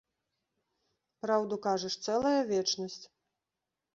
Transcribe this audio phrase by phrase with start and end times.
[1.25, 3.03] Праўду кажаш, цэлая вечнасць.